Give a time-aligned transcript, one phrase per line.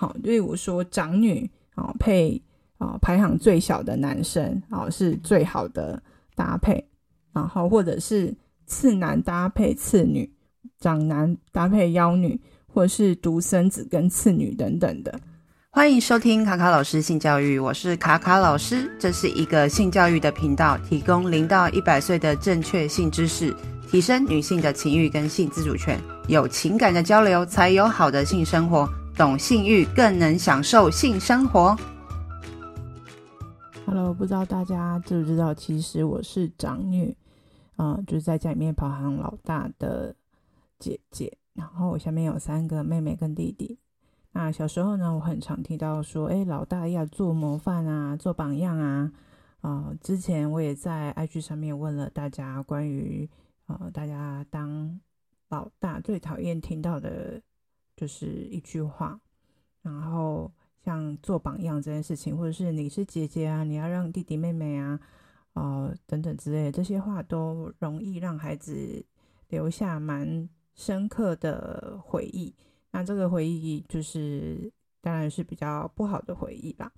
[0.00, 2.40] 好，例如说长女啊配
[2.78, 6.02] 啊排行最小的男生啊是最好的
[6.34, 6.82] 搭配，
[7.34, 8.34] 然后或者是
[8.64, 10.32] 次男搭配次女，
[10.78, 15.20] 长男搭配幺女，或是独生子跟次女等等的。
[15.68, 23.54] 欢迎收听卡卡老师性教育，我是卡卡老师，这是一个性教育的频道，提供零到一百岁的正确性知识，
[23.90, 31.76] 提升女性的情欲跟性自主权，有情感的交流才有好的性生活，懂性欲更能享受性生活。
[33.86, 37.16] Hello，不知道大家知不知道，其实我是长女，
[37.76, 40.14] 啊、就是在家里面排行老大的
[40.78, 43.78] 姐姐，然后我下面有三个妹妹跟弟弟。
[44.32, 49.12] 那小时候呢，我很常听到说，哎，老大要做模范啊，做榜样啊。
[49.60, 53.28] 啊、之前我也在 IG 上面问了大家关于，
[53.66, 54.98] 呃，大家当
[55.48, 57.42] 老大最讨厌听到的，
[58.00, 59.20] 就是一句话。
[59.82, 60.50] 然后
[60.82, 64.98] 像做榜样这件事情，或者是你是姐姐啊，你要让弟弟妹妹啊，
[65.52, 69.04] 呃，等等之类这些话，都容易让孩子
[69.48, 72.54] 留下蛮深刻的回忆。
[72.90, 76.90] 那这个回忆就是，当然是比较不好的回忆吧。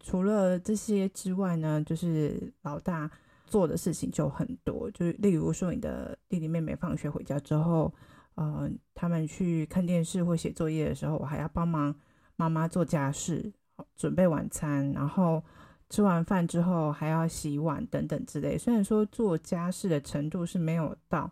[0.00, 3.10] 除了这些之外呢，就是老大
[3.46, 7.92] 做的事情就很多，就是例如说，你的弟弟妹妹放学回家之后，
[8.34, 11.94] 呃，他们去看电视或写作业的时候，我还要帮忙
[12.36, 13.52] 妈妈做家事，
[13.96, 15.42] 准备晚餐，然后
[15.90, 18.58] 吃完饭之后还要洗碗等等之类。
[18.58, 21.30] 虽然说做家事的程度是没有到。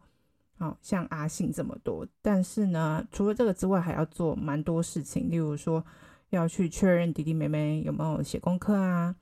[0.58, 5.84] 好像阿信这么多，但是呢，除了这个之外，还要做蛮多事情，例如说
[6.30, 9.12] 要去确认弟弟妹妹有没有写功课啊，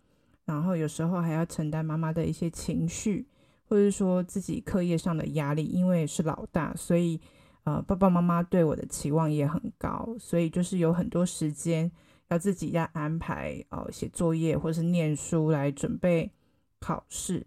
[0.45, 3.27] 然后有时候还要承担妈妈的一些情绪，
[3.65, 7.19] 或者是说自己课业上的压力，因为是老大，所以
[7.65, 11.91] 呃，爸爸妈妈对我的期望也很高，所以就是有很多时间
[12.29, 16.31] 要自己在安排哦，写作业或是念书来准备
[16.79, 17.47] 考试，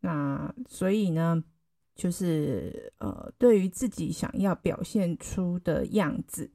[0.00, 1.42] 那所以呢。
[2.00, 6.48] 就是呃，对于自己想要表现出的样子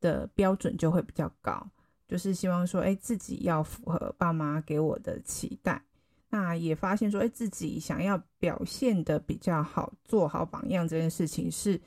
[0.00, 1.64] 的标准就会比较高，
[2.08, 5.80] 就是希望说，哎，自己要符合爸妈给我的期待。
[6.30, 11.80] 那也发现说，哎，自己想要表现得比较好，做好榜样这件事情，是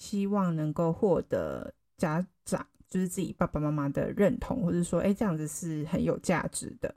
[0.00, 6.92] 希望能够获得家长，就是自己爸爸妈妈的认同，或者说，哎，这样子是很有价值的。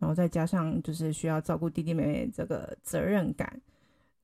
[0.00, 3.60] 然后再加上就是需要照顾弟弟妹妹这个责任感。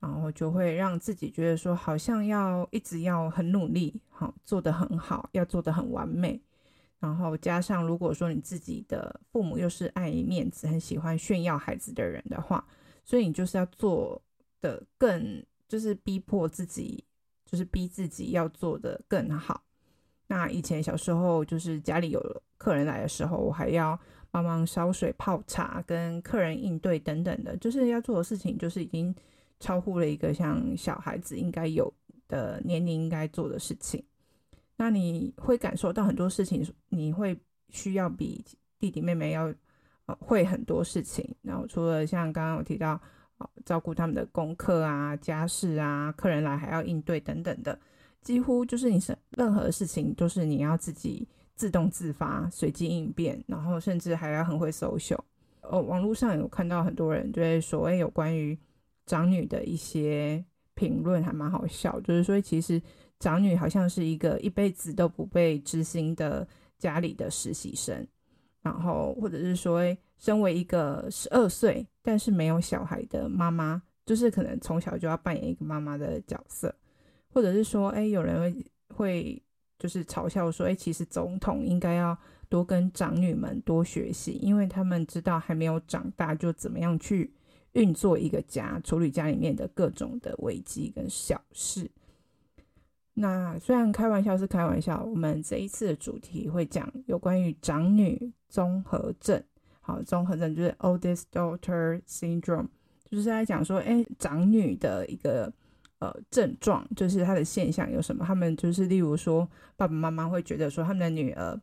[0.00, 6.38] 然后就会让自己觉得说，好像要一直要很努力，好做得很好，要做得很完美。
[6.98, 12.62] 然后加上，如果说你自己的父母又是爱面子、很喜欢炫耀孩子的人的话，
[13.02, 14.20] 所以你就是要做
[14.60, 17.02] 的更，就是逼迫自己，
[17.44, 19.62] 就是逼自己要做的更好。
[20.26, 23.98] 那以前小时候，就是家里有客人来的时候，我还要
[24.30, 29.14] 帮忙烧水、泡茶、跟客人应对等等的，就是要做的事情，就是已经。
[29.60, 31.90] 超乎了一个像小孩子应该有
[32.28, 34.04] 的年龄应该做的事情，
[34.76, 37.38] 那你会感受到很多事情，你会
[37.70, 38.44] 需要比
[38.78, 39.54] 弟弟妹妹要
[40.04, 41.34] 呃会很多事情。
[41.40, 43.00] 然后除了像刚刚我提到
[43.64, 47.78] 照顾他们的功课啊、家事啊、客人来还要应对等等的，
[48.20, 55.20] 几乎就是你是任何事情都是你要自己自动自发、随机应变，然后甚至还要很会 social。
[55.62, 58.58] 哦，网络上有看到很多人就会所谓有关于。
[59.06, 62.80] 长女的一些评论还蛮好笑，就是说，其实
[63.18, 67.94] 长女好像是一个一辈子都不被知心的家里的实习生，
[68.62, 76.72] 然后或者是说，身为一个十二岁但是没有小孩的妈妈，就是可能从小就要扮演一个妈妈的角色，
[77.32, 79.42] 或者是说，哎，有人会会
[79.78, 82.16] 就是嘲笑说，哎，其实总统应该要
[82.48, 87.34] 多跟长女们多学习，因为他们知道还没有长大就怎么样去。
[87.74, 91.90] 运作一个家，处理家里面的各种的危机跟小事。
[93.14, 99.42] 那虽然开玩笑是开玩笑，我们这一次的主题会讲有关于长女综合症。
[99.86, 102.68] 好，综合症就是 Oldest Daughter Syndrome，
[103.10, 105.52] 就是在讲说，哎，长女的一个
[105.98, 108.24] 呃症状，就是她的现象有什么？
[108.24, 109.46] 他们就是例如说，
[109.76, 111.60] 爸爸妈妈会觉得说，他们的女儿，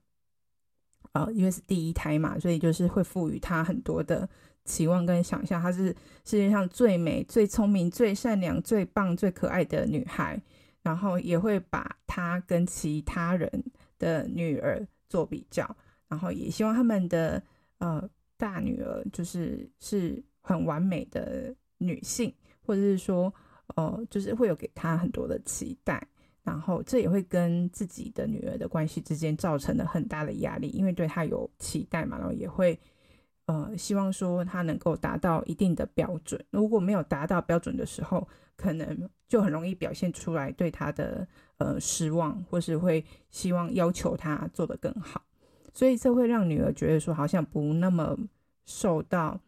[1.14, 4.30] 呃，因为是第一胎嘛，所以就是会赋予她很多的。
[4.64, 5.88] 期望跟想象，她是
[6.24, 10.40] 世界上最美、最聪明、最善良、最棒、最可爱的女孩，
[10.84, 13.50] 然后也会把她跟其他人
[13.98, 15.76] 的女儿做比较，
[16.08, 17.42] 然后也希望他们的
[17.82, 22.34] 呃大女儿就是是很完美的女性，
[22.66, 23.34] 或者是说
[23.76, 26.08] 呃就是会有给她很多的期待，
[26.44, 32.80] 然后这也会跟自己的女儿的关系之间造成了很大的压力，因为对她有期待嘛，然后也会
[33.46, 36.44] 呃希望说她能够达到一定的标准。
[36.50, 45.24] 如果没有达到标准的时候，可能就很容易表现出来对她的呃失望，或是会希望要求她做得更好。
[45.74, 48.18] 所以这会让女儿觉得说好像不那么
[48.66, 49.40] 受到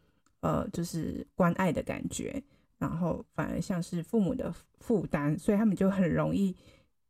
[0.42, 2.44] 呃就是关爱的感觉，
[2.78, 6.56] 然后反而像是父母的负担，所以他们就很容易。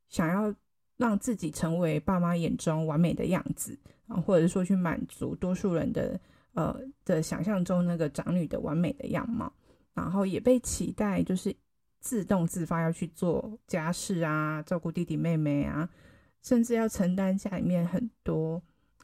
[0.10, 0.54] 想要
[0.95, 3.75] 让自己成为爸妈眼中完美的样子，
[4.06, 6.19] 啊，或者是说去满足多数人的
[6.54, 9.51] 呃的想象中那个长女的完美的样貌，
[9.95, 11.56] 然后也被期待就是
[12.00, 15.89] 自动自发要去做家事啊，照顾弟弟妹妹啊，
[16.44, 18.62] 甚至要承担家里面很多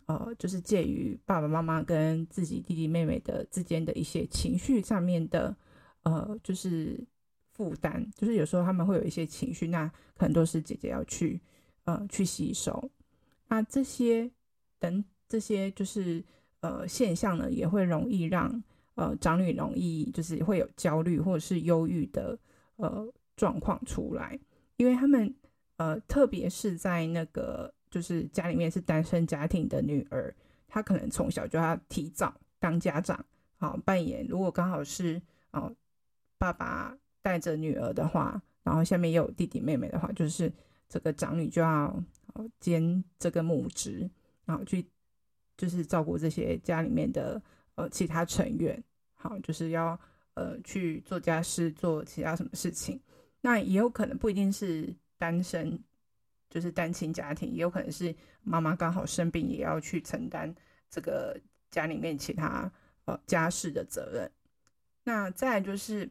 [0.10, 5.56] 呃，就是介于爸爸妈妈跟自己弟弟妹妹的之间的一些情绪上面的
[6.04, 7.00] 呃，就是。
[7.60, 9.86] 负担就是有时候他们会有一些情绪，那
[10.16, 11.38] 可能都是姐姐要去
[11.84, 12.90] 呃去吸收。
[13.50, 14.32] 那这些
[14.80, 16.24] 等这些就是
[16.62, 18.64] 呃现象呢，也会容易让
[18.96, 22.40] 呃长女容易就是会有焦虑或者是忧郁的
[22.78, 23.06] 呃
[23.36, 24.40] 状况出来，
[24.78, 25.36] 因为他们
[25.76, 30.34] 呃特别是在那个就是家里面是单身家庭的女儿，
[30.68, 33.26] 她可能从小就要提早当家长，
[33.58, 34.26] 好扮演。
[34.28, 35.22] 如果刚好是
[35.52, 35.76] 哦、呃、
[36.38, 36.98] 爸爸。
[37.22, 40.52] 带着女儿的话，然后下面也有弟弟妹妹的话，就是
[40.88, 41.94] 这个长女就要
[42.62, 44.10] 兼这个母职，
[44.46, 44.84] 然后去
[45.58, 47.40] 就是照顾这些家里面的
[47.76, 48.82] 呃其他成员，
[49.16, 50.00] 好，就是要
[50.34, 52.98] 呃去做家事，做其他什么事情。
[53.42, 55.78] 那也有可能不一定是单身，
[56.50, 60.54] 就是单亲家庭，也有可能是妈妈刚好生病，也要去承担
[60.90, 62.72] 这个家里面其他
[63.06, 64.32] 呃家事的责任。
[65.04, 66.10] 那再来就是。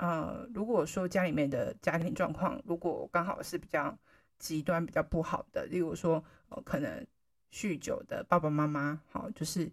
[0.00, 3.98] 呃，如果说家里面的家庭状况，如果刚好是比较
[4.38, 7.04] 极端、比较不好的，例如说，呃，可能
[7.50, 9.68] 酗酒的爸爸妈妈，好，就是，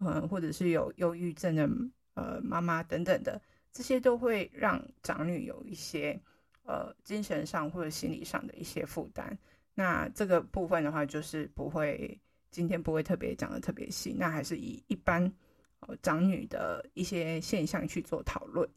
[0.00, 1.70] 嗯、或者是有忧郁症的
[2.14, 3.40] 呃妈妈等等的，
[3.70, 6.20] 这些都会让长女有一些
[6.64, 9.36] 呃精神上或者心理上的一些负担。
[9.74, 12.20] 那这个部分的话，就是不会
[12.50, 15.32] 今天不会特别讲的特别细，那还是以一般
[15.80, 18.68] 呃长女的一些现象去做讨论。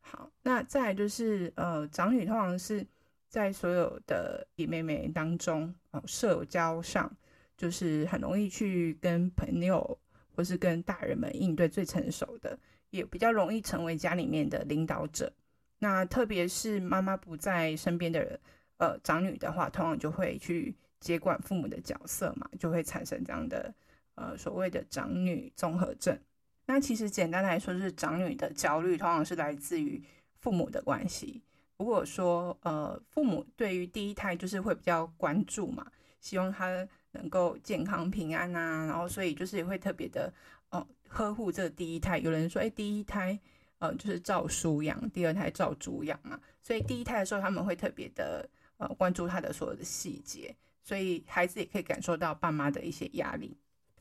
[0.00, 2.86] 好，那再就是，呃，长女通常是
[3.28, 7.12] 在所有的弟妹妹当中，哦，社交上
[7.56, 9.98] 就是很容易去跟朋友
[10.30, 12.56] 或是跟大人们应对最成熟的，
[12.90, 15.32] 也比较容易成为家里面的领导者。
[15.78, 18.40] 那特别是妈妈不在身边的，
[18.78, 23.74] 呃，长女的话，通常就会去接管父母的角色嘛，就会产生这样的，
[24.14, 26.18] 呃，所谓的长女综合症。
[26.64, 30.02] 那其实简单来说，是长女的焦虑通常是来自于
[30.40, 31.42] 父母的关系。
[31.78, 35.86] 如果说呃，父母对于第一胎就是会比较关注嘛，
[36.20, 40.32] 希望他能够健康平安啊，然后所以就是也会特别的
[40.70, 42.18] 哦、呵护这第一胎。
[42.18, 43.38] 有人说，哎，第一胎
[43.78, 53.56] 呃就是照书养，第二胎照猪养嘛，所以第一胎的时候他们会特别的呃关注他的所有的细节，所以孩子也可以感受到爸妈的一些压力。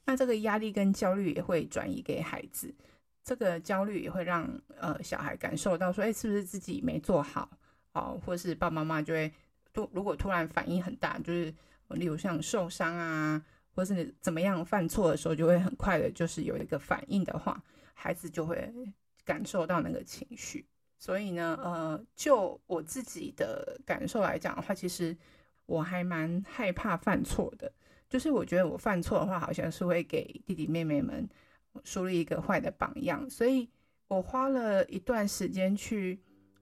[0.06, 2.74] 那这个压力跟焦虑也会转移给孩子，
[3.24, 4.48] 这个焦虑也会让
[4.80, 7.50] 呃小孩感受到说，哎，是不是自己没做好
[7.94, 9.34] 哦，或是爸爸妈妈就会
[9.74, 11.54] 突如果突然反应很大，就是
[11.90, 13.44] 例如像受伤啊，
[13.74, 17.62] 或是怎么样犯错的时候，就会很快的，就是有一个反应的话，
[17.96, 18.72] 孩子就会
[19.26, 20.66] 感受到那个情绪。
[20.98, 25.16] 所以呢，呃，就我自己的感受来讲的话，其实
[25.66, 27.72] 我还蛮害怕犯错的。
[28.08, 31.28] 就是我觉得我犯错的话，好像是会给弟弟妹妹们
[31.84, 33.68] 树立一个坏的榜样，所以
[34.08, 36.18] 我花了一段时间去，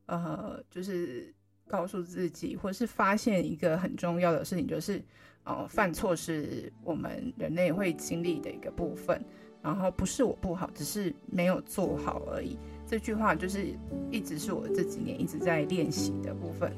[0.08, 1.32] 呃，就是
[1.68, 4.98] 告诉自己，或是发现一个很重要的事情，就是，
[5.44, 9.24] 哦、呃，犯错是我们人类会经历的一个部分，
[9.64, 12.58] 然后不是我不好，只是没有做好而已。
[12.86, 13.74] 这句话就是
[14.12, 16.72] 一直是我这几年一直在练习的部分。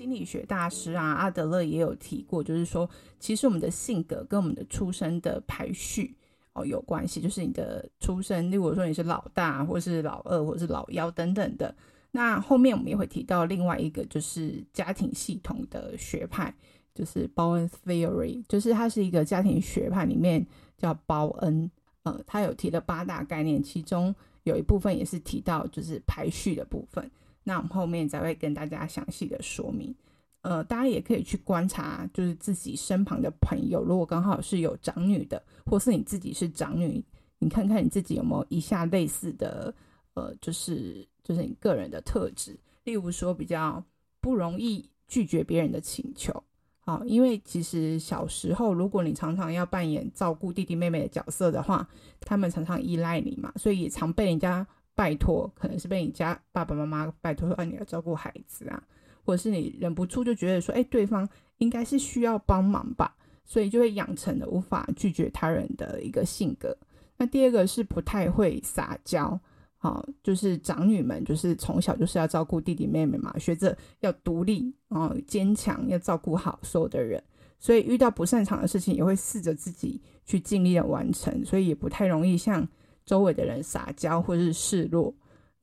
[0.00, 2.88] 心理学大师啊，阿德勒也有提过，就是说，
[3.18, 6.16] 其实我们的性格跟我们的出生的排序
[6.54, 7.20] 哦有关系。
[7.20, 11.74] 就是你的出生，如果说你是老大，或是老二，或是老幺等等的。
[12.12, 16.54] 那后面我们也会提到另外一个，就是家庭系统的学派，
[16.94, 20.46] 就是 Bowen Theory，就是它是一个家庭学派里面
[20.78, 21.70] 叫包恩，
[22.04, 24.14] 呃，他有提了八大概念，其中
[24.44, 27.10] 有一部分也是提到就是排序的部分。
[27.44, 29.94] 那我们后面再会跟大家详细的说明。
[30.42, 37.04] 呃，大家也可以去观察，就是自己身旁的朋友，如果刚好是有长女的，或是你自己是长女，
[37.38, 39.74] 你看看你自己有没有以下类似的，
[40.14, 43.84] 呃，就是就是你个人的特质，例如说比较
[44.18, 46.42] 不容易拒绝别人的请求。
[46.82, 51.86] 好，因为其实小时候，如果你常常要扮演照顾弟弟妹妹的角色的话，
[52.20, 54.66] 他们常常依赖你嘛，所以也常被人家
[55.00, 58.82] 拜托，可能是被你家爸爸妈妈拜托说，啊，你要照顾孩子啊。
[59.24, 61.26] 或者是你忍不住就觉得说，哎，对方
[61.56, 63.16] 应该是需要帮忙吧，
[63.46, 66.76] 所以就会养成了无法拒绝他人的一个性格。
[67.16, 69.40] 那第二个是不太会撒娇，
[69.78, 77.22] 好，就是长女们就是从小就是要照顾弟弟妹妹嘛，学着要独立，啊坚强，要照顾好所有的人，
[77.58, 82.66] 所以遇到不擅长的事情也会试着自己去尽力的完成，所以也不太容易像
[83.10, 85.12] 周围的人撒娇或者是示弱。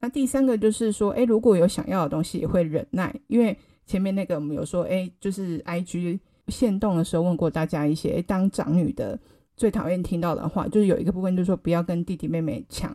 [0.01, 9.17] 那第三个就是说，哎，如果有想要的东西，也会忍耐，因为前面那个我们有说，哎，就是 IG 限动的时候问过大家一些，哎，当长女的
[9.55, 12.93] 最讨厌听到的话，就是有一个部分就是说，不要跟弟弟妹妹抢，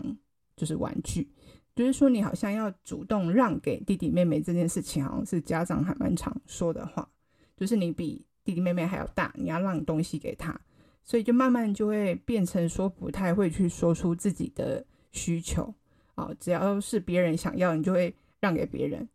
[0.55, 1.27] 就是玩具，
[1.75, 7.09] 就是说你好像要主动让给弟弟妹妹这件事情，好像是家长还蛮常说的话，
[7.57, 10.61] 就是你比弟弟妹妹还要大，你要让东西给他，
[11.05, 15.75] 所以就慢慢就会变成说不太会去说出自己的需求。
[16.15, 19.09] 哦，只要是别人想要，你就会让给别人，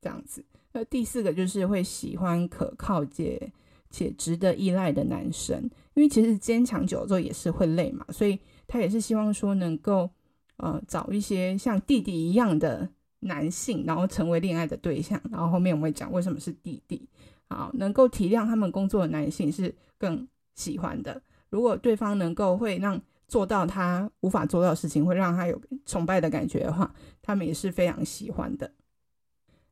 [0.00, 0.44] 这样子。
[0.72, 3.52] 那第四个就是会喜欢可靠且
[3.90, 5.62] 且值得依赖的男生，
[5.94, 10.10] 因为其实坚强久了之后也是会累嘛，所以他也是希望说能够
[10.56, 12.88] 呃找一些像弟弟一样的
[13.20, 15.20] 男性，然后成为恋爱的对象。
[15.30, 17.08] 然后后面我们会讲为什么是弟弟，
[17.48, 21.20] 好，能够体谅他们工作的男性是更喜欢的。
[21.50, 28.72] 如果对方能够会让做到他无法做到的事情，会让他有崇拜的感觉的话，他们也是非常喜欢的。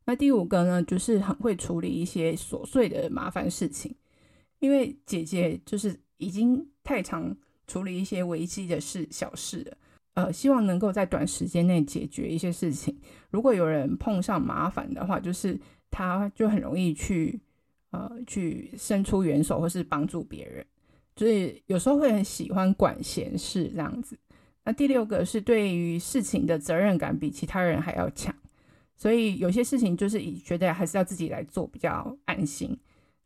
[0.04, 3.94] 那第五个呢，就是很会处理一些琐碎的麻烦事情，
[4.60, 9.76] 因为姐姐就是已经太常处理一些危机的事小事了，
[10.14, 12.96] 呃，希望能够在短时间内解决一些事情。
[13.30, 15.58] 如果有人碰上麻烦的话，就是
[15.90, 17.40] 他就很容易去
[17.90, 20.64] 呃去伸出援手，或是帮助别人。
[21.16, 24.18] 所以有时候会很喜欢管闲事这样子。
[24.64, 28.34] 那第六个是对于事情的责任感比其他人还要强，
[28.96, 32.76] 所以有些事情就是以觉得还是要自己来做比较安心，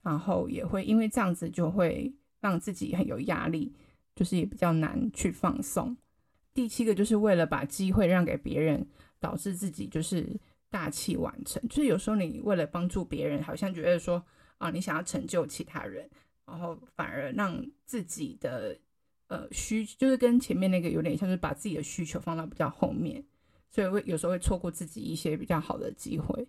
[0.02, 3.72] 然后也会因为这样子就会让自己很有压力，
[4.14, 5.96] 就是也比较难去放松。
[6.52, 8.86] 第七个就是为了把机会让给别人，
[9.18, 10.26] 导致自己就是
[10.68, 11.62] 大器晚成。
[11.68, 14.22] 就是有时候你为了帮助别人，好像觉得说
[14.58, 16.06] 啊，你想要成就其他人。
[16.50, 18.76] 然后反而让自己的
[19.28, 23.24] 呃需，就是跟前面那个有点像，是把自己的需求放到比较后面，
[23.70, 26.46] 所以会有时候会错过自己一些比较好的机会。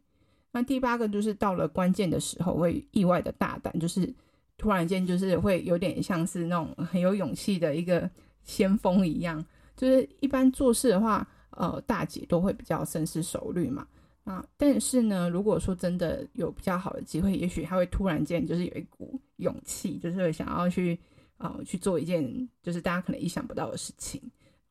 [0.51, 4.13] 那第八个就是到了关键的时候会意外的大胆，就是
[4.57, 8.09] 突然间就是会有点像是那种很有勇气的一个
[8.43, 9.45] 先锋一样。
[9.77, 13.87] 就是一般做事的话，呃，大姐都会比较深思熟虑嘛。
[14.23, 20.97] 啊，但是呢，如果说真的有比较好的机会，也许他会突然间就是有一股勇气，就是会想要去
[21.37, 24.21] 啊、去做一件就是大家可能意想不到的事情，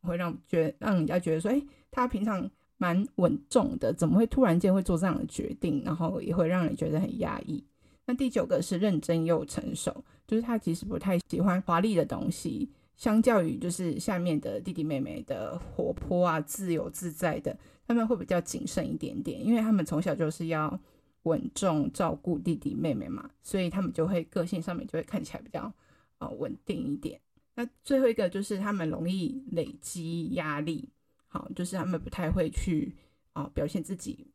[0.02, 5.82] 会让觉让人家觉得说，哎，他平常蛮稳重的，怎么会突然间会做这样的决定？
[5.84, 7.62] 然后也会让人觉得很压抑。
[8.06, 12.70] 那第九个是认真又成熟，就是他其实不太喜欢华丽的东西。
[13.00, 20.78] 相较于就是下面的弟弟妹妹的活泼啊、自由自在的，他们会比较谨慎一点点，因为他们从小就是要
[21.22, 25.72] 稳重照顾弟弟妹妹嘛，所以他们就会个性上面就会看起来比较
[26.18, 27.18] 呃稳定一点。
[27.54, 30.86] 那最后一个就是他们容易累积压力，
[31.26, 32.94] 好，就是他们不太会去
[33.32, 34.26] 啊、表现自己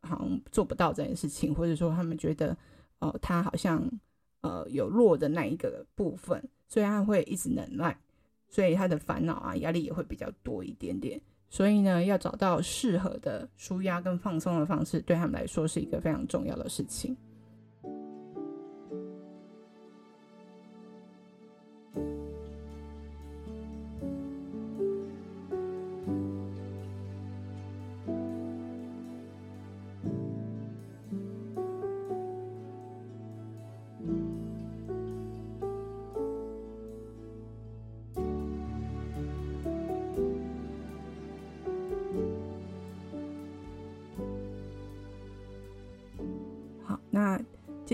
[0.00, 2.56] 好像做不到这件事情，或者说他们觉得
[2.98, 3.86] 哦、他好像
[4.40, 7.94] 呃有弱的那一个部分，所以他会一直忍耐。
[8.56, 11.20] 所以他的烦恼啊，压力也会比较多一点点。
[11.50, 17.14] 所以呢，要找到适合的舒压跟放松的方式，对他们来说是一个非常重要的事情。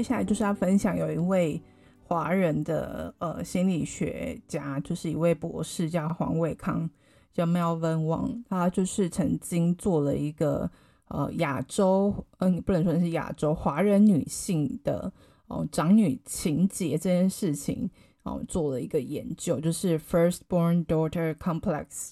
[0.02, 1.62] 接下来就是要分享，有一位
[2.02, 6.90] 华人的呃心理学家，就是一位博士叫黄伟康，
[7.32, 10.68] 叫 Melvin Wang，他就是曾经做了一个
[11.06, 15.12] 呃亚洲，嗯、呃，不能说是亚洲华人女性的
[15.46, 17.88] 哦、长女情节这件事情
[18.24, 22.10] 哦、做了一个研究，就是 Firstborn Daughter Complex，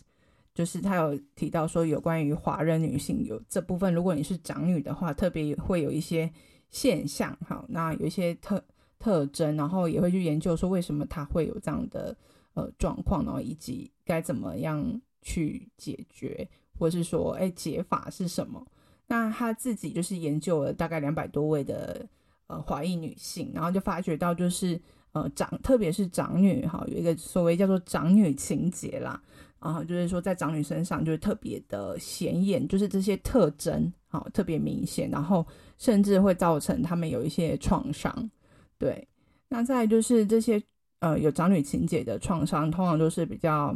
[0.54, 6.30] 就是他有提到说有关于华人女性有这部分，如果你是长女的话，特别会有一些
[6.70, 8.64] 现象，好，那有一些特
[8.98, 12.16] 特征，然后也会去研究说为什么她会有这样的
[12.54, 15.00] 呃状况，然后以及该怎么样。
[15.22, 16.48] 去解决，
[16.78, 18.66] 或是说，哎，解法是什么？
[19.06, 22.08] 那他自己就是研究了大概两百多位的
[22.46, 24.80] 呃华裔女性，然后就发觉到，就是
[25.12, 29.22] 呃长，特别是长女哈，有一个所谓叫做长女情节啦，
[29.60, 35.46] 然后就是说在长女身上就是特别的显眼，就是这些特征好特别明显，然后
[35.78, 38.30] 甚至会造成他们有一些创伤。
[38.78, 39.06] 对，
[39.48, 40.62] 那再就是这些
[41.00, 43.74] 呃有长女情节的创伤，通常都是比较。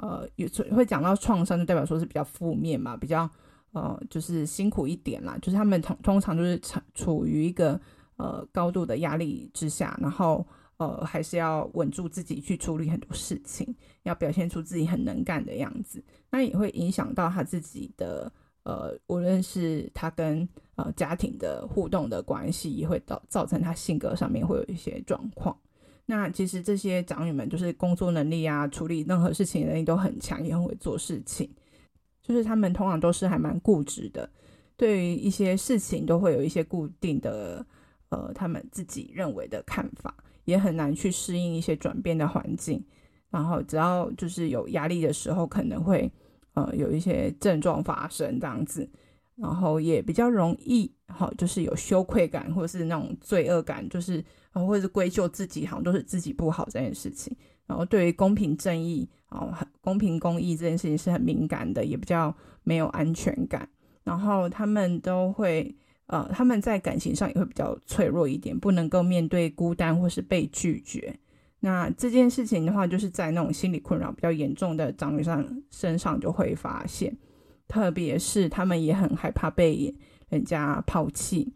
[0.00, 3.28] 呃，有会讲到创伤，就代表说是比较负面嘛，比较
[3.72, 5.36] 呃，就是辛苦一点啦。
[5.42, 7.80] 就是他们通通常就是处处于一个
[8.16, 10.46] 呃高度的压力之下，然后
[10.78, 16.02] 呃还是要稳住自己去处理很多事情，要表现出自己很能干的样子。
[16.30, 18.32] 那也会影响到他自己的
[18.64, 25.56] 呃，无论是他跟呃家庭的互动的关系，也会造造成他性格上面会有一些状况。
[26.06, 31.50] 那其实这些长女们就是工作能力啊，处理任何事情能力都很强，也很会做事情。
[32.22, 34.28] 就是他们通常都是还蛮固执的，
[34.76, 37.64] 对于一些事情都会有一些固定的
[38.10, 40.14] 呃他们自己认为的看法，
[40.48, 42.82] 也很难去适应一些转变的环境。
[43.28, 46.10] 然后只要就是有压力的时候，可能会
[46.54, 48.88] 呃有一些症状发生这样子。
[49.36, 57.36] 然后也比较容易，好，就是有羞愧感，或是那种罪恶感，就是，啊或者是归咎自己，好像都是自己不好这件事情。
[57.66, 63.68] 然后对于公平正义，哦，公平公义这件事情是很敏感的，也比较没有安全感。
[64.02, 65.72] 然后他们都会，
[66.08, 71.18] 呃，他们在感情上也会比较脆弱一点，不能够面对孤单或是被拒绝。
[71.60, 77.16] 那这件事情的话，就是在那种心理困扰比较严重的长女上身上就会发现。
[77.66, 79.94] 特别是他们也很害怕被
[80.30, 81.52] 人家抛弃，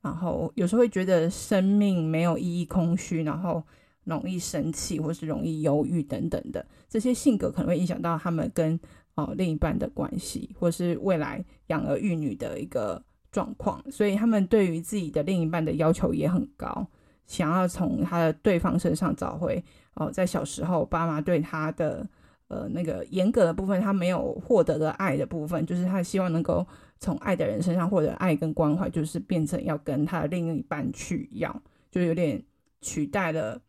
[0.00, 3.60] 然后有时候会觉得生命没有意义、空虚，然后
[4.04, 8.78] 容易生气或是容易忧郁等等的这些性格，可能会影响到他们跟
[9.16, 13.82] 呃另一半的关系，或是未来养儿育女的一个状况。
[13.90, 16.86] 所以他们对于自己的另一半的要求也很高，
[17.26, 19.62] 想要从他的对方身上找回
[19.94, 22.06] 哦、在小时候爸妈对他的。
[22.52, 26.66] 呃，那个严格的部分，他没有获得的爱的部分，就是他希望能够
[26.98, 31.62] 从爱的人身上获得爱跟关怀，就是变成要跟他的另一半去要，
[31.92, 32.42] 就有点
[32.80, 33.62] 取代了，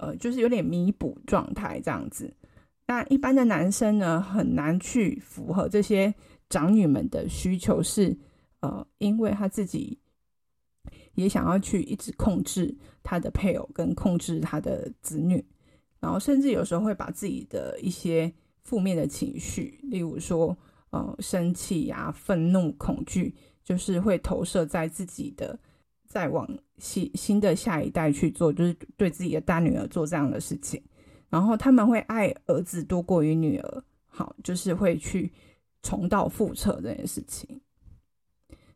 [0.00, 2.34] 呃，就是有点弥补状态这样子。
[2.88, 6.12] 那一般的男生呢，很难去符合这些
[6.50, 8.18] 长女们的需求，是
[8.64, 9.98] 呃，因为他自己
[11.14, 15.44] 也想要去一直控制他的配偶跟控制他的子女。
[16.00, 20.56] 然后甚至有时候会把自己的一些负面的情绪，例如说，
[20.90, 25.58] 呃，生气呀、愤怒、恐惧，就是会投射在自己的，
[26.06, 26.48] 再往
[26.78, 30.82] 新新的下一代去做，就是对自己的大女儿做这样的事情。
[31.28, 35.30] 然后他们会爱儿子多过于女儿，好，就是会去
[35.82, 37.60] 重蹈覆辙这件事情。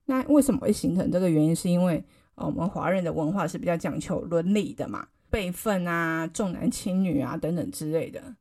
[0.09, 1.55] 那为什么会形成这个原因？
[1.55, 2.03] 是因为，
[2.35, 5.07] 呃，我们华人的文化是比较讲求伦理的嘛。
[5.29, 8.35] 辈分啊，重男轻女啊，等等之类的。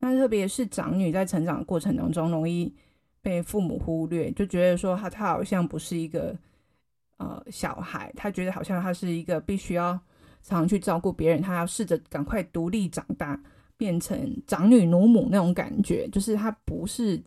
[0.00, 2.74] 那特别是长女在成长的过程当中，容易
[3.22, 6.36] 被父母忽略，就觉得说她她好像不是一个
[7.18, 9.92] 呃小孩，她觉得好像她是一个必须要
[10.42, 13.40] 常常去照顾别人，她要试着赶快独立长大，
[13.76, 17.22] 变成长女奴母那种感觉，就是她不是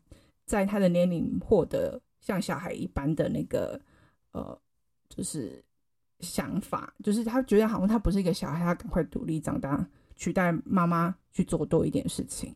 [0.45, 3.79] 在她的年龄获得像小孩一般的那个
[4.31, 4.59] 呃，
[5.07, 5.63] 就是。
[6.21, 12.55] 想法就是他觉得好像他不是一个小孩，他赶快独立长大，取代妈妈去做多一点事情，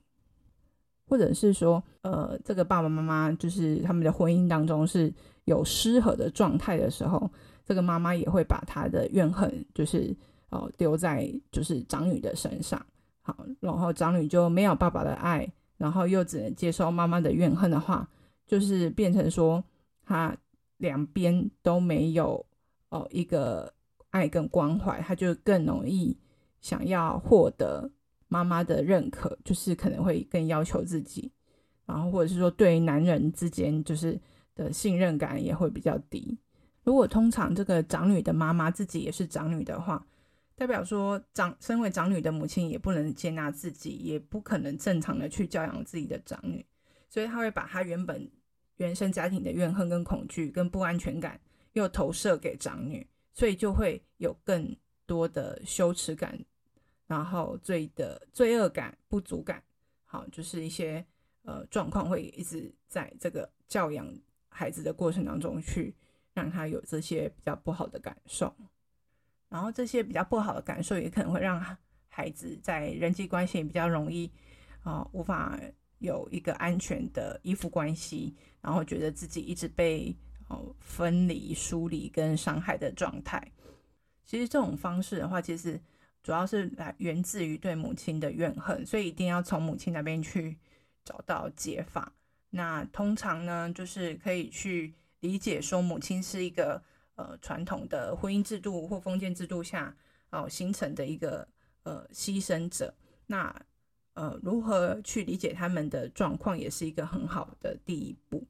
[1.08, 5.14] 或者是说，呃，这个爸爸妈妈就是他们的婚姻当中是
[5.46, 7.30] 有失和的状态的时候，
[7.64, 10.12] 这个妈妈也会把她的怨恨就是
[10.50, 12.84] 哦丢在就是长女的身上，
[13.22, 18.10] 好，然后长女就没有爸爸的爱，然后又只能接受妈妈的怨恨的话，
[18.52, 19.64] 就是变成说
[20.04, 20.38] 他
[20.78, 22.46] 两边都没有。
[22.94, 23.74] 哦，一个
[24.10, 26.14] 爱跟关怀，他就更容易
[26.60, 27.90] 想要获得
[28.28, 31.32] 妈妈的认可，就是可能会更要求自己，
[31.86, 34.20] 然后或者是说对男人之间就是
[34.56, 36.38] 的信任感也会比较低。
[36.84, 40.06] 如果通常这个长女的妈妈自己也是长女的话，
[40.58, 46.66] 代表说长身为长女的母亲也不能接纳自己，也不可能正常的去教养自己的长女，
[47.10, 48.30] 所以他会把他原本
[48.82, 51.40] 原生家庭的怨恨跟恐惧跟不安全感
[51.74, 56.36] 又投射给长女，所以就会有更多的羞耻感，
[57.06, 59.62] 然后罪的罪恶感、不足感，
[60.06, 61.06] 好，就是一些
[61.44, 64.12] 呃状况会一直在这个教养
[64.50, 65.94] 孩子的过程当中去
[66.34, 68.52] 让他有这些比较不好的感受，
[69.48, 71.64] 然后这些比较不好的感受也可能会让
[72.10, 74.32] 孩子在人际关系比较容易
[74.82, 75.56] 啊、无法
[76.02, 80.16] 有一个安全的依附关系，然后觉得自己一直被
[80.50, 83.42] 哦、分离、疏离跟伤害的状态。
[84.26, 85.80] 其实这种方式的话，其实
[86.22, 90.58] 主要是来源自于对母亲的怨恨，所以一定要从母亲那边去
[91.06, 92.14] 找到解法。
[92.50, 96.84] 那通常呢，就是可以去理解说，母亲是一个
[97.16, 99.96] 呃传统的婚姻制度或封建制度下
[100.32, 101.48] 哦、形成的一个
[101.84, 102.94] 呃牺牲者。
[103.28, 103.54] 那
[104.14, 108.44] 呃如何去理解他们的状况，也是一个很好的第一步。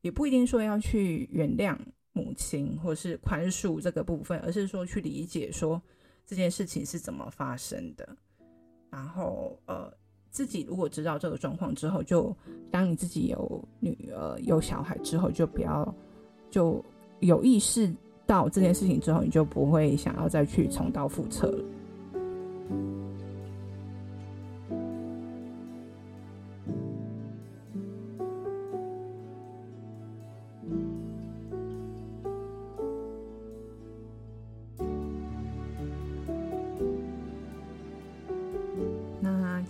[0.00, 1.76] 也不一定说要去原谅
[2.12, 5.80] 母亲或是宽恕这个部分，而是说去理解说
[6.26, 8.08] 这件事情是怎么发生的。
[8.90, 9.92] 然后呃。
[10.30, 12.36] 自己如果知道这个状况之后，就
[12.70, 15.92] 当你自己有女儿有小孩之后，就不要
[16.50, 16.84] 就
[17.20, 17.90] 有意识
[18.26, 21.64] 到这件事情之后，你就不会想要再去重蹈覆辙了。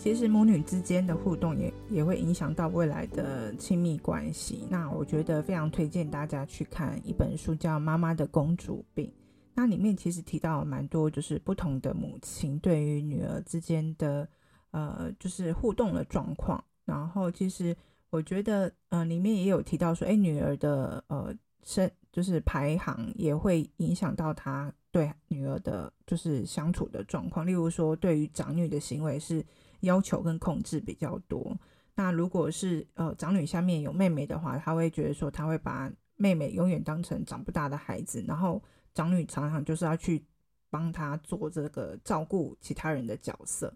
[0.08, 4.66] 其实母女之间的互动也也会影响到未来的亲密关系。
[4.70, 9.04] 那我觉得非常推荐大家去看一本书，叫《妈妈的公主病》。
[9.52, 14.26] 那里面其实提到蛮多，就是不同的母亲对于女儿之间的
[14.70, 16.64] 呃，就是互动的状况。
[16.86, 17.76] 然后其实
[18.08, 27.46] 我觉得，呃，里面也有提到说，哎，女儿的呃生就是排行也会影响到她对女儿的，就是相处的状况。
[27.46, 29.44] 例如说，对于长女的行为是。
[29.80, 31.56] 要求跟控制比较多。
[31.94, 38.62] 那如果是呃长女下面有妹妹的话，她会觉得说，她会把妹妹永远当成长不大的孩子，然后
[38.94, 40.24] 长女常常就是要去
[40.70, 43.74] 帮她做这个照顾其他人的角色。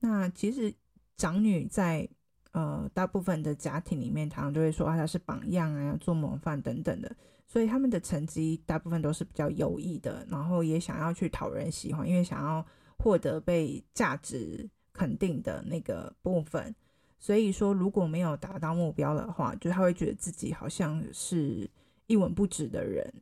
[0.00, 0.74] 那其实
[1.16, 2.08] 长女在
[2.50, 12.66] 呃大部分的家庭里面，常常就会说啊，她是榜样啊，做模范等等的，所以他们的成绩大部分都是比较优异的，然后也想要去讨人喜欢，因为想要
[12.98, 14.68] 获得被价值。
[14.98, 16.74] 肯定的那个部分，
[17.20, 21.70] 所以说如果没有达到目标的话，就他会觉得自己好像是
[22.08, 23.12] 一文不值的人。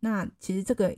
[0.00, 0.96] 那其实这个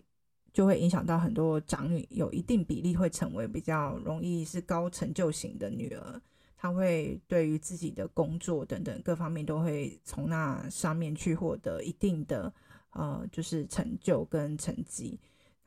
[0.52, 6.22] 就会影响到很多长女，有一定比例会成为比较容易是高成就型的女儿。
[6.56, 12.52] 她会对于自己的工作等等各方面都会从那上面去获得一定的
[12.90, 15.18] 呃，就是成就跟成绩。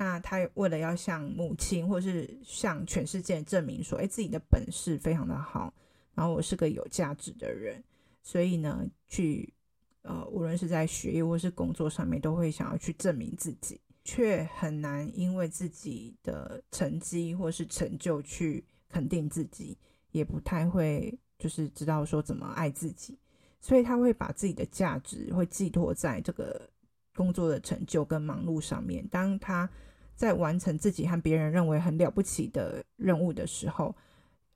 [0.04, 5.72] 那他为了要向母亲，或是向全世界证明说，哎，自己的本事非常的好，
[6.16, 7.84] 然后我是个有价值的人，
[8.24, 9.54] 所以呢，去
[10.02, 19.78] 呃，无论是在学业或是工作上面，都会想要去证明自己，却很难因为自己的成绩或是成就去肯定自己，
[20.14, 23.20] 也不太会就是知道说怎么爱自己，
[23.60, 26.68] 所以他会把自己的价值会寄托在这个
[27.14, 29.70] 工作的成就跟忙碌上面，当他。
[30.15, 33.95] 在完成自己和别人认为很了不起的任务的时候，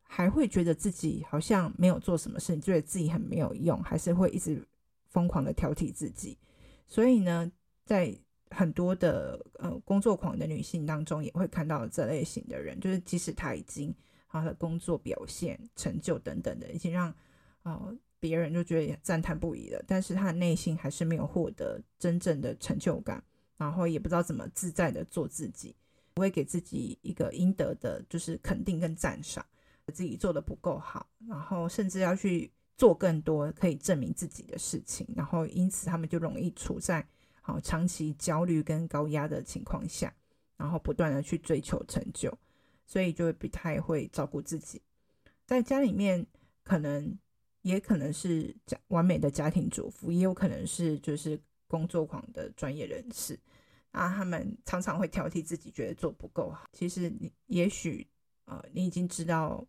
[0.02, 4.63] 还会觉得自己好像没有做什么事情，觉得自己很没有用，还是会一直
[5.10, 6.38] 疯狂的挑剔自己。
[6.88, 7.52] 所以呢，
[7.84, 8.15] 在
[8.52, 13.94] 很多的呃工作狂的女性当中，也会看到这类型的人，就是即使她已经
[14.30, 17.13] 她的工作表现、成就等等的，已经让
[17.63, 23.24] 呃别人就觉得赞叹不已了，但是她的内心还是没有获得真正的成就感。
[23.58, 25.74] 然后也不知道怎么自在的做自己，
[26.13, 29.46] 不会给自己一个应得的，就是肯定跟赞赏，
[29.94, 37.08] 自己做的不够好，然后甚至要去做更多可以证明自己的事情，然后因此他们就容易处在
[37.41, 40.13] 好长期焦虑跟高压的情况下，
[40.58, 42.38] 然后不断的去追求成就，
[42.86, 44.82] 所以就会不太会照顾自己，
[45.46, 46.28] 在家里面
[46.63, 47.18] 可能
[47.62, 48.54] 也可能是
[48.89, 51.39] 完美的家庭主妇，也有可能是就是。
[51.67, 53.39] 工作狂的专业人士
[53.91, 56.67] 啊，他们常常会挑剔自己，觉得做不够好。
[56.73, 58.06] 其实你也许
[58.45, 59.65] 呃，你已经知道，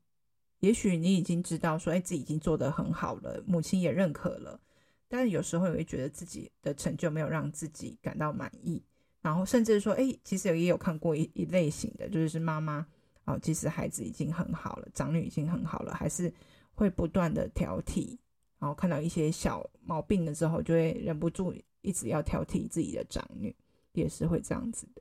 [0.60, 4.60] 也许你已经知道说，哎，自己已经做得很好了，母亲也认可了。
[5.08, 8.82] 但是有时候也会觉得自己的成就没有让自己感到满意，
[9.22, 12.80] 然后甚至说，哎，其实也有看过一一类型的，就是妈妈
[13.24, 16.32] 哦、呃，其实孩子已经很好了，长女已经很好了，还是
[16.72, 18.18] 会不断的挑剔
[18.58, 21.54] 然后看到一些小毛病了之后，就会忍不住
[21.86, 23.54] 一直要挑剔自己的长女，
[23.92, 25.00] 也是会这样子的。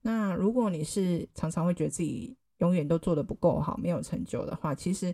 [0.00, 5.12] 那如果你是常常会觉得自己永远都做得不够好，没有成就的话，其实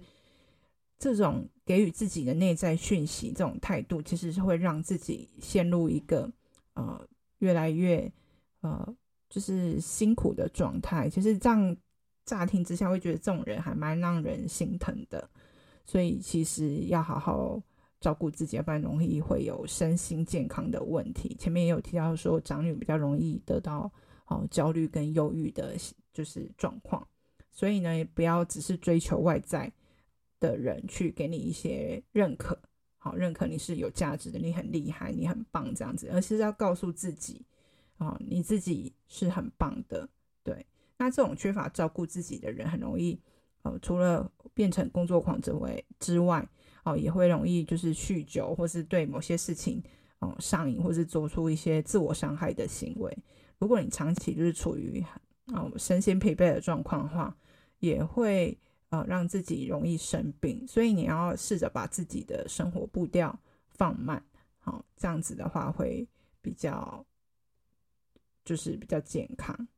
[0.99, 6.31] 这种给予自己的内在讯息，这种态度，其实是会让自己陷入一个
[6.75, 7.01] 呃
[7.39, 8.13] 越来越
[8.61, 8.95] 呃
[9.31, 11.09] 就是辛苦的状态。
[11.09, 11.77] 其实这样
[12.25, 15.29] 乍听之下会觉得这种人还蛮让人心疼的，
[15.85, 17.63] 所以其实要好好
[18.01, 21.35] 照顾自己，要不然容易会有身心健康的问题。
[21.39, 23.91] 前面也有提到说，长女比较容易得到。
[24.31, 25.75] 哦，焦虑跟忧郁的，
[26.13, 27.09] 就是状况，
[27.51, 29.73] 所以呢，也不要只是追求外在
[30.39, 32.61] 的人去给你一些认可，
[32.99, 37.47] 好，认可你是有价值的，你很厉害，你很棒这样子，而是要告诉自己，
[37.97, 40.07] 啊，你自己是很棒的。
[40.45, 40.67] 对，
[40.99, 43.19] 那这种缺乏照顾自己的人，很容易，
[43.63, 46.47] 呃，除了变成工作狂之外之外，
[46.85, 49.83] 哦，也会容易就是酗酒，或是对某些事情，
[50.21, 53.17] 哦，上瘾，或是做出一些自我伤害的行为。
[53.59, 55.05] 如果你长期就是处于
[55.53, 57.37] 啊身心疲惫的状况的话，
[57.81, 58.57] 也会
[58.91, 63.39] 呃让自己容易生病，所以你要试着把自己的生活步调
[63.69, 64.23] 放慢，
[64.59, 66.07] 好，这样子的话会
[66.41, 67.05] 比较
[68.45, 69.69] 就是比较健康。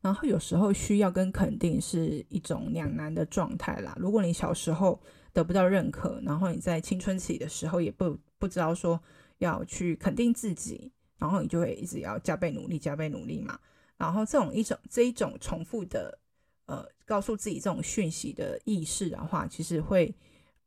[0.00, 3.96] 然后有时候需要跟肯定是一种两难的状态啦。
[3.98, 5.00] 如果你小时候
[5.32, 9.00] 得不到认可，然后你在青春期的时候也不不知道说。
[9.40, 13.58] 要去肯定自己，然后你就会一直要加倍努力，加倍努力嘛。
[13.96, 16.18] 然后这种一种这一种重复的，
[16.66, 20.14] 呃，告诉自己这种讯息的意识的话，其实会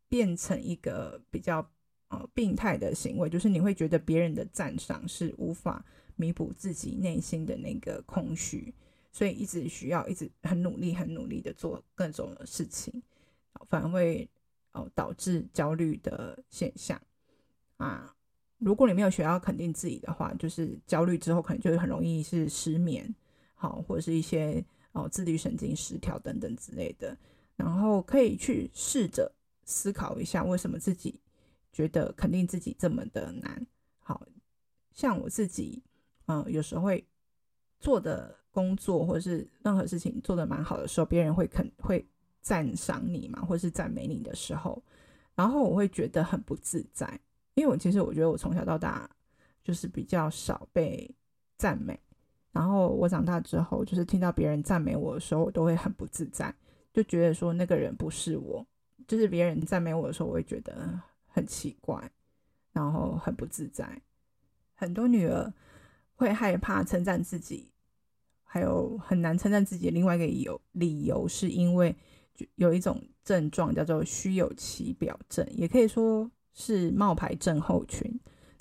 [0.10, 1.64] 变成一个比较
[2.08, 8.74] 呃病态的行为，就是你会觉得别人的赞赏是无法弥补自己内心的那个空虚，
[9.14, 13.02] 所以一直需要一直很努力、很努力的做各种的事情，
[13.70, 14.28] 反而会
[14.72, 17.00] 哦导致焦虑的现象
[17.78, 18.14] 啊。
[18.58, 23.14] 如果你没有学到肯定自己的话，就是焦虑之后可能就很容易是失眠，
[23.54, 27.16] 好，或者是一些哦自律神经失调等等之类的。
[27.56, 29.32] 然后可以去试着
[29.64, 31.20] 思考一下，为什么自己
[31.72, 33.68] 觉得肯定自己这么的难？
[34.00, 34.26] 好，
[34.92, 35.84] 像我自己，
[36.26, 37.06] 嗯，有时候会
[37.80, 42.08] 做的工作或是任何事情做得蛮好的时候，别人会肯会
[42.40, 44.82] 赞赏你嘛，或是赞美你的时候，
[45.36, 47.20] 然后我会觉得很不自在。
[47.56, 49.10] 因为我其实我觉得我从小到大
[49.64, 51.10] 就是比较少被
[51.58, 52.00] 赞美，
[52.52, 56.54] 然后我长大之后就是听到别人赞美我的时候，我都会很不自在，
[56.94, 58.66] 就觉得说那个人不是我，
[59.08, 62.12] 就是别人赞美我的时候，我会觉得很奇怪，
[62.72, 64.02] 然后很不自在。
[64.76, 65.52] 很多女儿
[66.16, 67.72] 会害怕称赞自己，
[68.54, 71.96] 还有很难称赞自己的另外一个理由，理由是因为
[72.58, 76.30] 有一种症状叫做虚有其表症，也可以说。
[76.56, 78.08] 是冒牌症候群，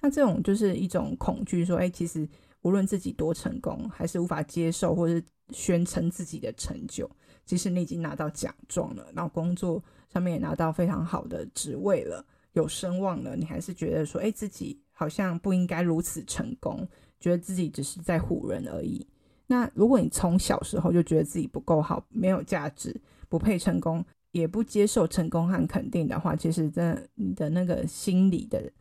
[0.00, 2.26] 那这种就是一种恐惧，说，哎，其实
[2.62, 7.06] 无论自己多成功，还是无法接受或是宣称自己的成就，
[7.44, 12.24] 即使你已经拿到奖状了，然后工作上面也拿到非常好的职位了，
[12.54, 16.88] 有声望了，你还是觉得说，哎，自己好像不应该如此成功，
[17.20, 19.06] 觉得自己只是在唬人而已。
[19.52, 24.02] 那如果你从小时候就觉得自己不够好，没有价值，不配成功。
[24.32, 28.72] 也不接受成功和肯定的话，其实真的你的那个心理的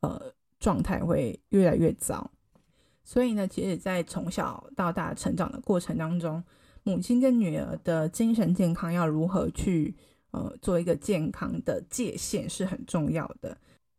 [0.00, 0.20] 呃
[0.58, 2.28] 状态会越来越糟。
[3.04, 6.42] 所以呢，其实，在从小到大成长的过程当中，
[6.82, 9.94] 母亲跟女儿的精神健康要如何去
[10.32, 13.56] 呃做一个健康的界限是很重要的。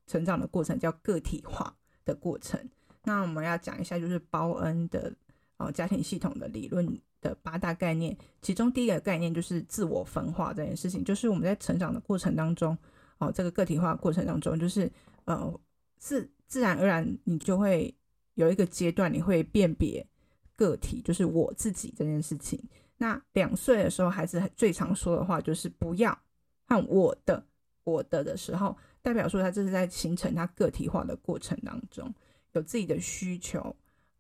[0.08, 2.60] 成长的过程叫个体化的过程。
[3.06, 5.14] 那我们要讲一下，就是鲍恩的
[5.58, 7.00] 哦家庭系统的理论。
[7.20, 12.78] 的八大概念，其中第一个概念就是自我分化这件事情，就是我们在成长的过程当中，
[13.18, 14.90] 哦，这个个体化过程当中，就是
[15.26, 15.60] 呃，
[15.98, 17.92] 自自然而然你就会
[18.36, 20.06] 有一个阶段，你会辨别
[20.56, 22.64] 个体，就是我自己这件事情。
[22.98, 26.16] 那两岁的时候，孩子最常说的话就是不要
[26.68, 27.44] 和我的
[27.84, 32.14] 我的的时候，代表说他这是在形成他个体化的过程当中，
[32.52, 33.76] 有自己的需求，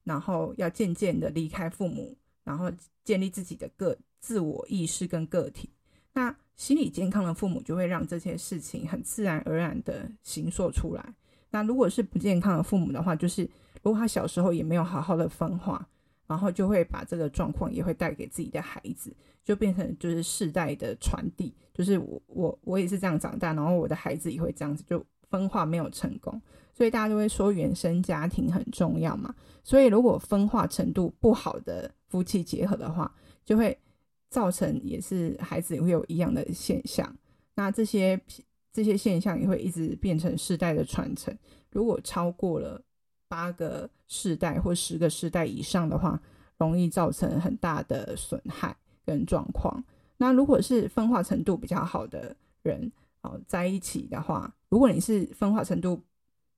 [0.08, 2.17] 然后要渐渐的离开父母。
[2.48, 2.72] 然后
[3.04, 5.70] 建立自己的个自我意识跟个体，
[6.13, 11.13] 那心理健康的父母就会让这些事情很自然而然的形塑出来。
[11.50, 13.41] 那如果是不健康的父母的话，就是
[13.84, 15.86] 如果他小时候也没有好好的分化，
[16.26, 26.41] 然后就会把这个状况也会带给自己的孩子，就变成就是世代的传递，就是我我我也是这样长大，然后我的孩子也会这样子，就分化没有成功。
[26.73, 29.33] 所以大家都会说原生家庭很重要嘛。
[29.63, 33.11] 所以如果分化程度不好的夫妻结合的话，
[33.43, 33.77] 就会
[34.29, 37.15] 造成也是孩子也会有一样的现象，
[37.55, 38.19] 那这些
[38.71, 41.35] 这些现象也会一直变成世代的传承。
[41.71, 42.79] 如果超过了
[43.27, 46.21] 八个世代或十个世代以上的话，
[46.57, 49.83] 容易造成很大的损害跟状况。
[50.17, 52.91] 那如果是分化程度比较好的人
[53.27, 56.01] 哦，在一起的话，如果你是分化程度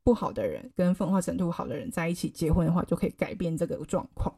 [0.03, 4.31] 不好的人跟分化程度好的人在一起结婚的话，就可以改变这个状况。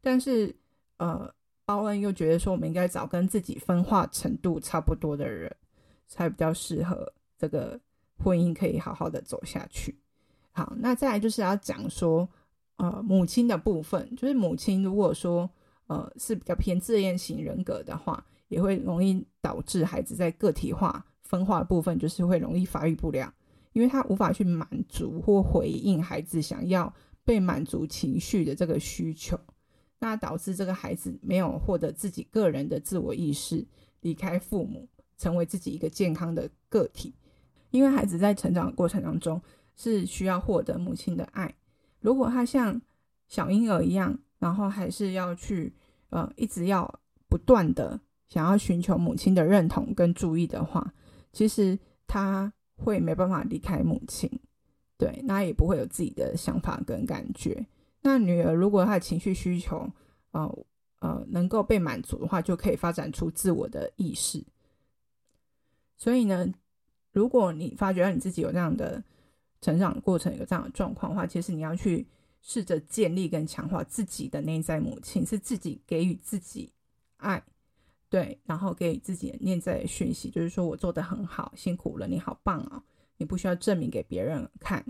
[0.00, 0.54] 但是，
[0.98, 1.28] 呃，
[1.64, 5.54] 包恩又觉得说，我们应该找跟自己分化程度差不多的人，
[6.06, 7.80] 才比较适合这个
[8.16, 9.98] 婚姻可以好好的走下去。
[10.52, 12.28] 好，那再来就是要讲说，
[12.76, 15.50] 呃，母亲的部分，就是母亲如果说，
[15.88, 18.24] 呃，是比较偏自恋型人格的话。
[18.48, 21.04] 也会容易导致孩子在个体化
[21.34, 23.32] 分化部分，就是会容易发育不良，
[23.72, 26.94] 因为他无法去满足或回应孩子想要
[27.24, 29.36] 被满足情绪的这个需求，
[29.98, 33.66] 那导致这个孩子没有获得自己个人的自我意识，
[34.02, 37.12] 离开父母，成为自己一个健康的个体。
[37.70, 39.42] 因为孩子在成长的过程当中
[39.74, 41.52] 是需要获得母亲的爱，
[41.98, 42.80] 如果他像
[43.26, 45.74] 小婴儿一样，然后还是要去
[46.10, 47.98] 呃一直要不断的。
[48.26, 50.92] 想要寻求母亲的认同跟注意的话，
[51.34, 54.30] 其实他会没办法离开母亲，
[54.96, 57.66] 对，那也不会有自己的想法跟感觉。
[58.00, 59.90] 那女儿如果她的情绪需求，
[60.30, 60.64] 呃
[61.00, 64.42] 呃，能够被满足的话，就可以发展出自我的意识。
[65.96, 66.46] 所以呢，
[67.12, 69.02] 如果你发觉到你自己有这样的
[69.60, 72.06] 成长过程，有这样的状况的话，其实你要去
[72.40, 76.72] 试着建立跟强化自己的内在母亲，是自己给予自己
[77.16, 77.42] 爱。
[78.14, 82.80] 对，然后给自己内在的讯息，就是说我做得很好，辛苦了，你好棒哦，
[83.16, 84.86] 你不需要证明给别人看，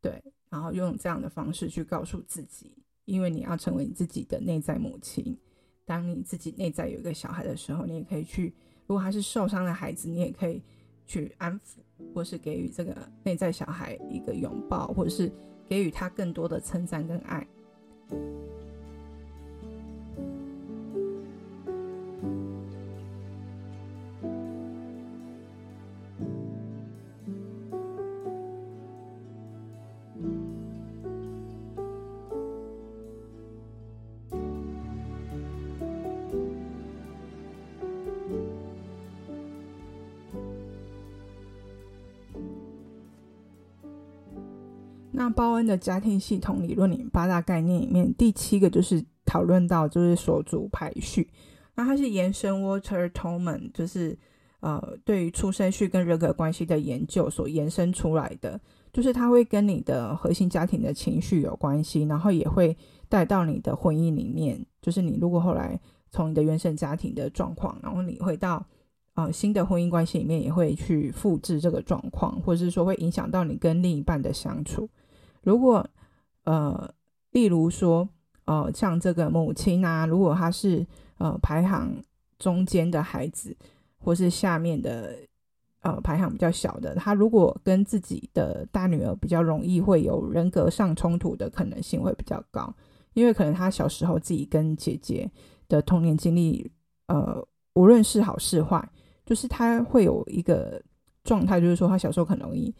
[0.00, 2.74] 对，然后用这样的方式去告诉自己，
[3.04, 5.38] 因为你要成为你自己的内在母亲。
[5.84, 8.46] 当你自己内在有一个小孩的时候，你也可以去，
[8.86, 10.62] 如果他是受伤的孩子，你也可以
[11.04, 15.30] 去安抚，或是给予这个内在小孩一个拥抱，或者是
[15.66, 17.46] 给予他更多的称赞跟爱。
[45.16, 51.30] 那鲍恩的家庭系统理论里面八大概念里面，第七个就是讨论到就是手足排序。
[51.76, 54.18] 那它是延伸 Water Tolman 就是
[54.58, 58.60] 呃对于出生序跟人格关系的研究所延伸出来的，
[58.92, 62.76] 就是它会跟你的核心家庭的情绪有关系，然后也会
[63.08, 64.64] 带到你的婚姻里面。
[64.82, 68.66] 就是你如果后来从你的原生家庭的状况，然后你会到
[69.14, 74.88] 呃新的婚姻关系里面，也会去复制这个状况，或者是说会影响到你跟另一半的相处。
[75.44, 75.86] 如果，
[76.44, 76.92] 呃，
[77.30, 78.08] 例如说，
[78.46, 80.86] 呃，像这个母亲啊，如果她是
[81.18, 81.94] 呃排行
[82.38, 83.56] 中间的孩子，
[83.98, 85.14] 或是下面的
[85.80, 92.74] 呃排行比较小的，她如果跟自己的大女儿比较容易会有人格上冲突的可能性会比较高，
[93.12, 95.30] 因为可能她小时候自己跟姐姐
[95.68, 96.70] 的童年经历，
[97.06, 98.86] 呃，无论是好是坏，
[99.24, 100.80] 就是她会有一个
[101.22, 102.74] 状态，就是说她小时候很容易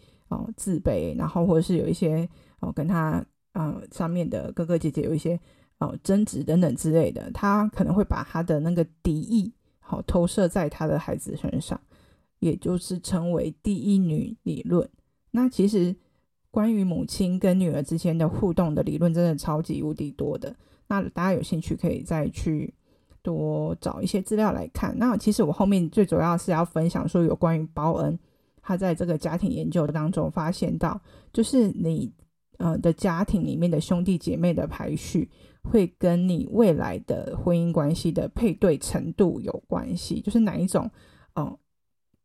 [0.57, 2.29] 自卑，然后或者是有一些。
[2.61, 5.39] 哦，跟他呃上面的哥哥姐姐有一些
[5.81, 11.79] 哦争执等等之类的，他可能会把他的那个敌意好、哦、投射在他的孩子身上，
[12.39, 14.89] 也就是称为第一女理论。
[15.33, 15.95] 那其实
[16.51, 20.57] 关于母亲跟女儿之间的互动的理论，真的超级无敌多的。
[20.87, 22.73] 那大家有兴趣可以再去
[23.21, 24.97] 多找一些资料来看。
[24.97, 28.19] 那其实我后面最主要是要分享说，有关于包恩
[28.65, 31.01] 他在这个家庭研究当中发现到，
[31.33, 32.13] 就是你。
[32.57, 35.29] 呃的家庭里面的兄弟姐妹的排序，
[35.65, 40.89] 会跟你未来的婚姻关系的配对程度有关系，就是哪一种，
[41.35, 41.59] 哦、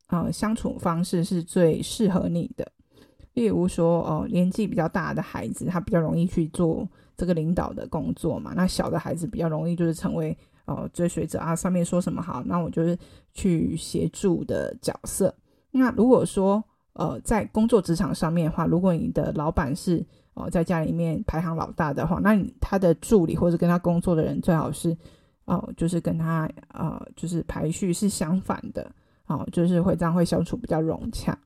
[0.10, 2.72] 呃，相处方式是最适合你的。
[3.34, 6.88] 例如说，哦、年纪比较大的孩子，他比较容易去做
[7.18, 12.96] 这个领导的工作嘛，那小的孩子比较容易就是成为呃追随者啊，上面说什么好，那我就是
[13.34, 15.36] 去协助的角色。
[15.72, 16.64] 那如果说，
[16.94, 24.96] 呃，在工作职场上面的话，如果你的老板是哦，在家里面排行老大的话，那你他的助理或者跟他工作的人最好是
[25.46, 28.92] 哦，就是跟他呃，就是排序是相反的，
[29.28, 31.38] 哦，就是会这样会相处比较融洽。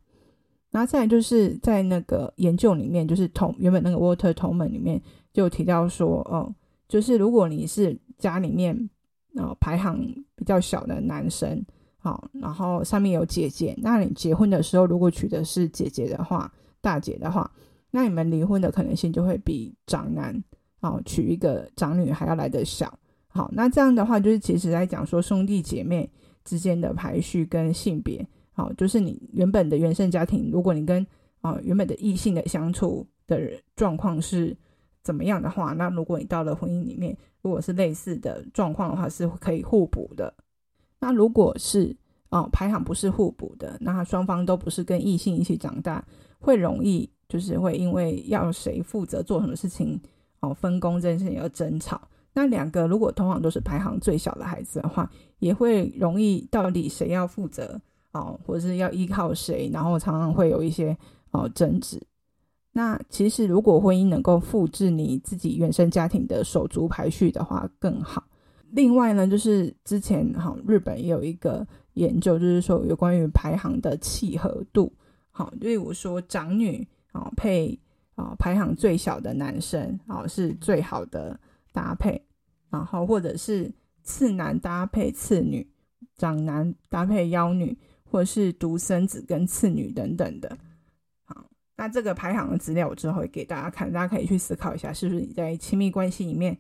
[0.72, 5.00] 然后再来就是在那个研究里面，就是同原本那个 Water toman 里面
[5.32, 6.52] 就提到说，哦，
[6.88, 8.90] 就是如果你是家里面
[9.36, 10.00] 呃排行
[10.36, 11.64] 比较小的男生
[12.04, 13.74] 好，然后上面有姐姐。
[13.78, 16.52] 那你结婚的时候，如果娶的是姐姐的话，
[16.82, 17.50] 大姐的话，
[17.92, 20.44] 那你们离婚的可能性就会比长男
[20.82, 22.94] 哦娶一个长女还要来得小。
[23.28, 26.12] 好，那这样的话，就是其实来讲说兄弟姐妹
[26.44, 31.08] 之间的排序跟性别，好，就是你原本的原生家庭，如果你跟
[31.40, 34.54] 啊原本的异性的相处的状况是
[35.04, 40.34] 怎么样的话，那如果你到了婚姻里面，如果是类似的状况的话，是可以互补的。
[41.04, 41.94] 那如果是
[42.30, 46.02] 哦排行不是互补的，那双方都不是跟异性一起长大，
[46.40, 50.00] 会容易就是会因为要谁负责做什么事情
[50.40, 52.00] 哦分工这件事情而争吵。
[52.34, 57.78] 那两个如果通常都是排行最小的孩子的话，也会容易到底谁要负责
[58.14, 60.98] 哦，或者是要依靠谁，然后常常会有一些
[61.32, 62.02] 哦争执。
[62.72, 68.24] 那其实如果婚姻能够复制你自己原生家庭的手足排序的话更好。
[68.74, 74.92] 另外呢，就是之前哈日本也有一个研究，就是说有关于排行的契合度。
[75.32, 77.80] 好，例如说长女啊配
[78.16, 81.40] 啊排行最小的男生啊是最好的。
[81.76, 82.22] 搭配，
[82.70, 85.68] 然后或者是次男搭配次女，
[86.18, 90.56] 长男搭配幺女，或者是独生子跟次女等等的。
[91.24, 96.56] 好，那这个排行的资料我之后会给大家看，大家可以去思考一下，是不是你在亲密关系里面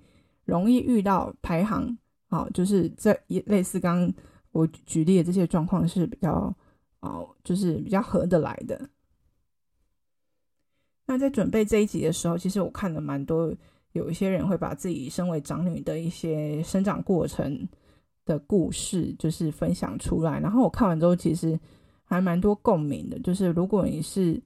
[0.45, 1.95] 容易遇到排行？
[2.33, 4.11] 好，就是这一类似刚
[4.51, 6.55] 我举例的这些状况是比较
[7.01, 8.89] 哦，就是比较合得来的。
[11.05, 13.53] 那在准备这一集的时候，其实我看了蛮多。
[13.91, 17.69] 有一些人会把自己身为长女的一些生长过程
[18.25, 20.39] 的故事，就是分享出来。
[20.39, 21.59] 然后我看完之后，其实
[22.03, 23.19] 还蛮多共鸣的。
[23.19, 24.41] 就是如果你是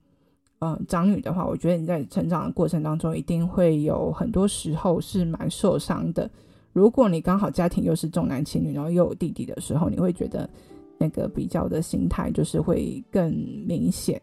[0.59, 6.29] 呃长女的话，我觉得你在成长的过程当中，一定会有很多时候是蛮受伤的。
[6.77, 10.49] 如果你刚好家庭又是重男轻女，然后又有弟弟的时候，你会觉得
[10.97, 13.33] 那个比较的心态就是会更
[13.67, 14.21] 明显。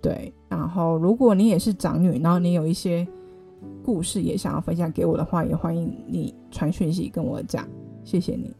[0.00, 3.06] 对，然后如果你也是长女，然后你有一些。
[3.82, 7.66] 故事也想要分享给我的话，也欢迎你传讯息跟我讲，
[8.04, 8.54] 谢谢你。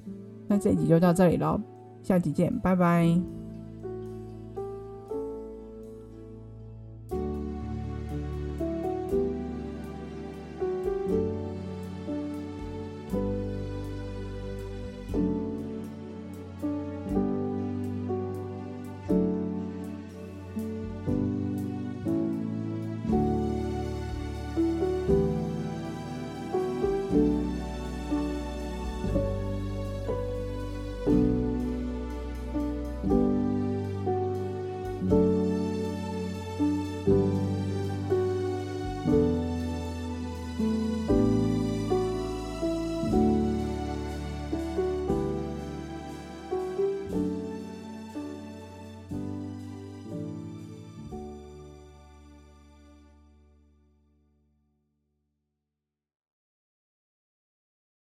[0.49, 1.61] 那这一集就到这里喽，
[2.03, 3.38] 下集见，拜拜。